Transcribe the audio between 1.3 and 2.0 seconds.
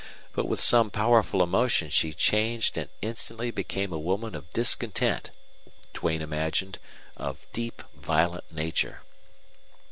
emotion